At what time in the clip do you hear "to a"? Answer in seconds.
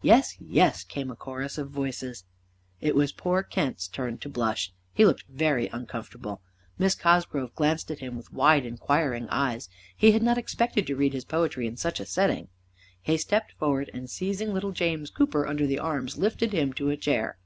16.72-16.96